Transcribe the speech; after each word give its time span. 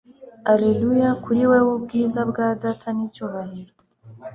Alleluia 0.51 1.09
kuri 1.23 1.41
wewe 1.51 1.71
ubwiza 1.77 2.19
bwa 2.29 2.47
Data 2.63 2.87
n'icyubahiro 2.95 3.73